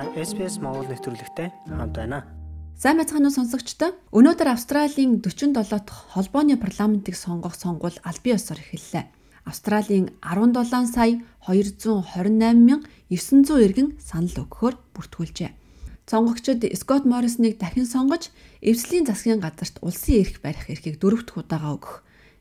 [0.00, 2.24] Та SPS Монгол нэвтрүүлэгтэй хамт байна.
[2.72, 3.92] Сайн байцгаана уу сонсогчдоо.
[4.16, 9.04] Өнөөдөр Австралийн 47 дахь холбооны парламентыг сонгох сонгуул аль бие ёсоор эхэллээ.
[9.44, 12.80] Австралийн 17 сая 228
[13.12, 15.52] 900 иргэн санал өгөхөөр бүртгүүлжээ.
[16.08, 18.32] Сонгогчид Скот Моррисныг дахин сонгож,
[18.64, 21.94] эвслийн засгийн газарт улсын эрх барих эрхийг дөрөвт удаага өгөх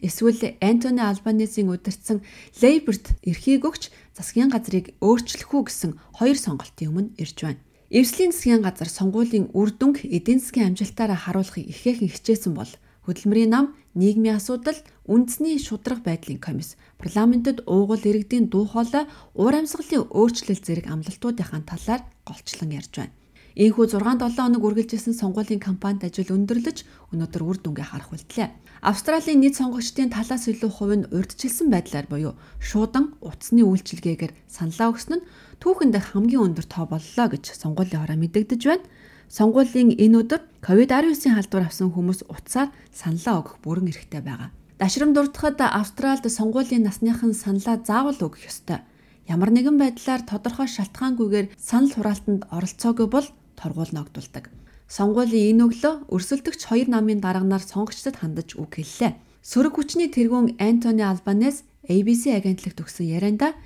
[0.00, 2.20] Эсвэл Антони Албанезийн удирдсан
[2.60, 7.60] Лейберт эрхийг өгч засгийн газрыг өөрчлөх үү гэсэн хоёр сонголтын өмнө ирж байна.
[7.92, 12.72] Эвслийн засгийн газар сонгуулийн үр дүнг эдийн засгийн амжилтаараа харуулахыг ихээхэн хичээсэн бол
[13.06, 19.06] хөдөлмөрийн нам, нийгмийн асуудал, үндэсний шудраг байдлын комисс, парламентэд уугуул иргэдийн дуу хоолой,
[19.38, 23.14] уур амьсгалын өөрчлөлт зэрэг амлалтуудынхаа талаар голчлон ярьж байна.
[23.56, 26.84] Ийхүү 6-7 хоног үргэлжилсэн сонгуулийн кампанит ажил өндөрлөж
[27.16, 28.52] өнөөдөр үр дүнгээ харах үлдлээ.
[28.84, 35.24] Австралийн нийт сонгогчдын талаас илүү хувь нь урьдчилсан байдлаар буюу шуудан утасны үйлчилгээгээр саналаа өгсөн
[35.24, 35.26] нь
[35.64, 38.84] түүхэнд хамгийн өндөр тоо боллоо гэж сонгуулийн хороо мэдэгдэж байна.
[39.32, 44.52] Сонгуулийн энэ өдөр COVID-19-ийн халдвар авсан хүмүүс утсаар саналаа өгөх бүрэн эрхтэй байгаа.
[44.76, 48.84] Дашрам дурдахад Австральд сонгуулийн насныхан саналаа заавал өгөх ёстой.
[49.24, 53.26] Ямар нэгэн байдлаар тодорхой шалтгаангүйгээр санал хураалтанд оролцоогүй бол
[53.56, 54.52] торгуул ногдулдаг.
[54.86, 59.18] Сонгуулийн энэ өглөө өрсөлдөгч хоёр намын дарганаар сонгогчдод хандаж үг хэллээ.
[59.42, 63.58] Сөрөг хүчний тэргүүн Антони Албанес ABC агентлагт өгсөн ярианда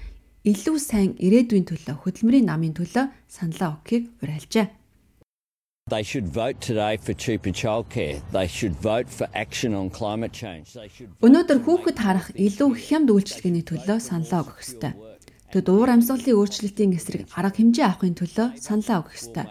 [0.48, 4.66] илүү сайн ирээдүйн төлөө хөдөлмөрийн намын төлөө саналаа өгөхийг уриалжээ.
[5.90, 8.22] They should vote today for cheaper childcare.
[8.32, 10.72] They should vote for action on climate change.
[10.72, 14.92] They should Өнөөдөр хүүхэд харах илүү хямд үйлчилгээний төлөө саналаа өгөх ёстой.
[15.50, 19.46] Тэд уур амьсгалын өөрчлөлтийн эсрэг арга хэмжээ авахын төлөө саналаа өгөх ёстой.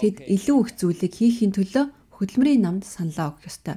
[0.00, 1.84] Тэд илүү их зүйлийг хийхин төлөө
[2.16, 3.76] хөдөлмөрийн намд саналаа өгөх ёстой.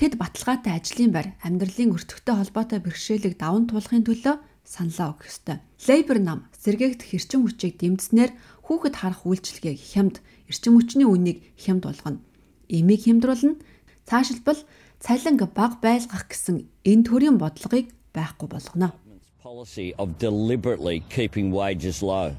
[0.00, 5.60] Тэд баталгаатай ажлын байр, амьдралын өртөгтэй холбоотой бэрхшээлийг даван туулахын төлөө саналаа өгөх ёстой.
[5.84, 8.32] Лейбер нам сэргээгдэх эрчим хүчийг дэмжснээр
[8.64, 12.24] хүүхэд харах үйлчилгээг хямд, эрчим хүчний үнийг хямд болгоно.
[12.72, 13.60] Эмийг хямдруулна.
[14.08, 14.60] Цаашилбал
[15.04, 18.96] цалинг баг байлгах гэсэн энэ төрлийн бодлогыг байхгүй болгоно.
[19.44, 22.32] Policy of deliberately keeping wages low.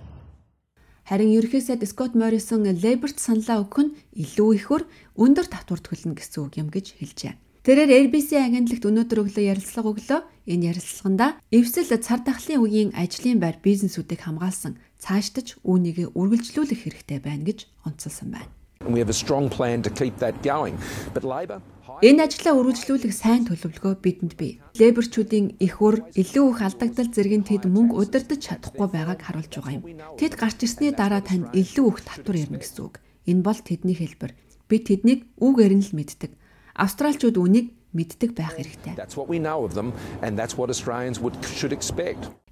[1.05, 4.83] Харин ерөнхий сайд Скот Моррисон Лейберт саналаа өгөх нь илүү ихөр
[5.13, 7.37] өндөр татвар төлнө гэсэн үг юм гэж хэлжээ.
[7.61, 10.21] Тэрээр RBC агентлагт өнөөдөр өглөө ярилцлага өглөө.
[10.49, 17.45] Энэ ярилцлаганда эвсэл цар тахлын үеийн ажлын байр бизнесүүдийг хамгаалсан цаашдаж үүнийг үргэлжлүүлэх хэрэгтэй байна
[17.45, 18.49] гэж онцолсон байна.
[18.89, 20.77] We have a strong plan to keep that going.
[21.13, 24.57] But Labor Энэ ажлаа үргэлжлүүлэх сайн төлөвлөгөө бидэнд бий.
[24.81, 29.83] Лейберчүүдийн их өр илүү их алдагдал зэрэг тэд мөнгө удирдах чадахгүй байгааг харуулж байгаа юм.
[30.17, 32.95] Тэд гарч ирсний дараа танд илүү их татвар ирнэ гэсэн үг.
[33.29, 34.33] Энэ бол тэдний хэлбэр.
[34.65, 36.31] Бид тэднийг үгээр нь л мэддэг.
[36.73, 38.99] Австралчууд үнийг мэддэг байх хэрэгтэй.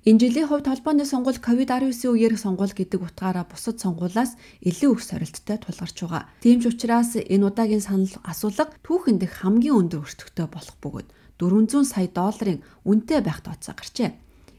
[0.03, 5.57] Энэ жилийн хувьд холбооны сонгуул COVID-19 үеэр сонгуул гэдэг утгаараа бусад сонгуулаас илүү их сорилттой
[5.63, 6.27] тулгарч байгаа.
[6.43, 11.07] Тийм ч учраас энэ удаагийн санал асуулга түүхэнд их хамгийн өндөр өртөгтэй болох бөгөөд
[11.39, 14.11] 400 сая долларын үнэтэй байх тооцоо гарчээ.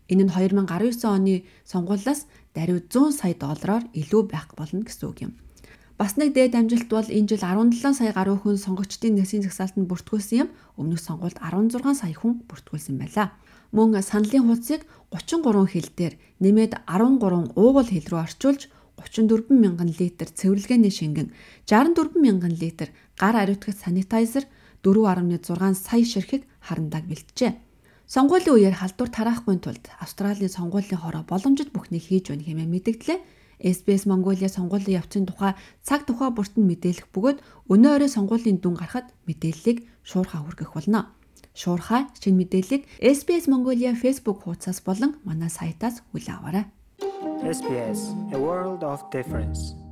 [0.08, 2.24] Энэ нь 2019 оны сонгуулиас
[2.56, 5.32] даруй 100 сая доллараар илүү байх болно гэсэн үг юм.
[5.94, 10.38] Бас нэг дээд амжилт бол энэ жил 17 сая гаруй хүн сонгогчдын нэгсийн жагсаалтанд бүртгүүлсэн
[10.43, 10.49] юм.
[10.75, 13.31] Өмнөх сонгуульд 16 сая хүн бүртгүүлсэн байлаа.
[13.71, 14.82] Мөн саналын хуудсыг
[15.15, 18.66] 33 хил дээр нэмээд 13 уугуул хил рүү орчуулж
[18.99, 21.31] 34 мянган литр цэвэрлэгээний шингэн,
[21.66, 24.47] 64 мянган литр гар ариутгах санитайзер,
[24.82, 27.55] 4.6 сая ширхэг харандааг бэлтжээ.
[28.06, 33.19] Сонгуулийн үеэр халдвар тараахгүй тулд Австралийн сонгуулийн хороо боломжит бүхнийг хийж байна хэмээн мэдгдлээ.
[33.60, 37.38] SBS Mongolia сонгуулийн явцын тухай цаг тухай бүрт нь мэдээлэх бөгөөд
[37.70, 41.12] өнөө өрөө сонгуулийн дүн гарахад мэдээллийг шуурхаа хүргэх болно.
[41.54, 46.64] Шуурхай шинэ мэдээллийг SBS Mongolia Facebook хуудасаас болон манай сайтаас хүлээн аваарай.
[47.44, 48.00] SBS
[48.34, 49.83] A World of Difference.